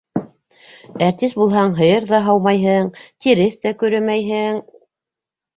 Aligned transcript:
Әртис 1.07 1.35
булһаң, 1.41 1.75
һыйыр 1.81 2.09
ҙа 2.13 2.21
һаумайһың, 2.29 2.89
тиреҫ 3.27 3.61
тә 3.67 3.75
көрәмәйһең! 3.85 4.59